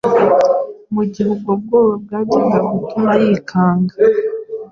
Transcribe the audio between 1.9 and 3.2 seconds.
bwajyaga gutuma